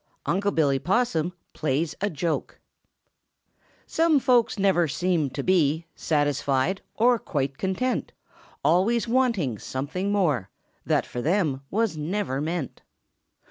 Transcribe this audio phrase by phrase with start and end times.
[0.25, 2.59] UNC' BILLY POSSUM PLAYS A JOKE
[3.85, 8.11] Some folks never seem to be Satisfied or quite content;
[8.65, 10.49] Always wanting something more
[10.87, 12.81] That fo' them was never meant."